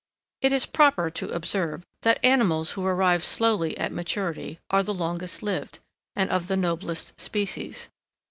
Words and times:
It 0.41 0.51
is 0.51 0.65
proper 0.65 1.11
to 1.11 1.29
observe, 1.29 1.85
that 2.01 2.17
animals 2.25 2.71
who 2.71 2.83
arrive 2.83 3.23
slowly 3.23 3.77
at 3.77 3.91
maturity, 3.91 4.57
are 4.71 4.81
the 4.81 4.95
longest 4.95 5.43
lived, 5.43 5.77
and 6.15 6.27
of 6.31 6.47
the 6.47 6.57
noblest 6.57 7.21
species. 7.21 7.87